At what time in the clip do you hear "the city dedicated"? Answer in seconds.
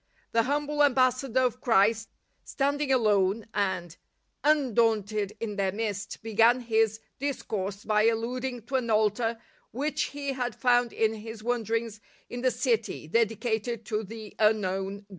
12.41-13.85